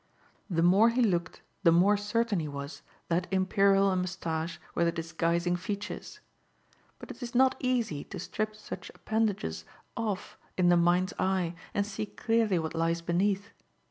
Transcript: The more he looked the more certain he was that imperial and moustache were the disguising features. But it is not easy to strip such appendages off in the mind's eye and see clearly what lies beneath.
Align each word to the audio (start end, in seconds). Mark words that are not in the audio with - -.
The 0.49 0.63
more 0.63 0.89
he 0.89 1.03
looked 1.03 1.43
the 1.61 1.71
more 1.71 1.95
certain 1.95 2.39
he 2.39 2.47
was 2.47 2.81
that 3.07 3.27
imperial 3.29 3.91
and 3.91 4.01
moustache 4.01 4.59
were 4.73 4.83
the 4.83 4.91
disguising 4.91 5.55
features. 5.55 6.19
But 6.97 7.11
it 7.11 7.21
is 7.21 7.35
not 7.35 7.53
easy 7.59 8.03
to 8.05 8.17
strip 8.17 8.55
such 8.55 8.89
appendages 8.95 9.63
off 9.95 10.39
in 10.57 10.69
the 10.69 10.75
mind's 10.75 11.13
eye 11.19 11.53
and 11.75 11.85
see 11.85 12.07
clearly 12.07 12.57
what 12.57 12.73
lies 12.73 13.03
beneath. 13.03 13.51